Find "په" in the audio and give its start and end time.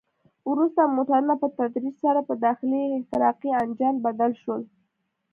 1.41-1.47, 2.29-2.33